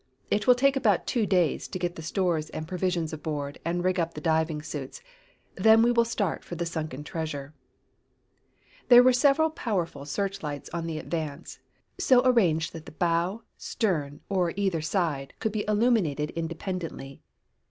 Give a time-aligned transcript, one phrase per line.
[0.31, 3.99] "It will take about two days to get the stores and provisions aboard and rig
[3.99, 4.99] up the diving suits;
[5.53, 7.53] then we will start for the sunken treasure."
[8.87, 11.59] There were several powerful searchlights on the Advance,
[11.99, 17.21] so arranged that the bow, stern or either side could be illuminated independently.